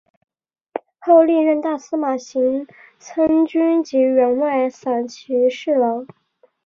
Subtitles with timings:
[0.97, 2.65] 后历任大司马行
[2.97, 6.07] 参军及员外散骑侍郎。